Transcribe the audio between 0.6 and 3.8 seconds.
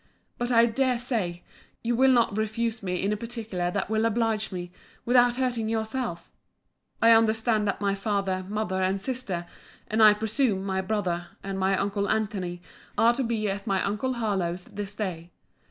dare say, you will not refuse me in a particular